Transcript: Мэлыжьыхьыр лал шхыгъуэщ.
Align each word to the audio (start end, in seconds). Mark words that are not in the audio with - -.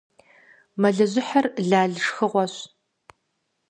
Мэлыжьыхьыр 0.81 1.45
лал 1.69 1.93
шхыгъуэщ. 2.03 2.55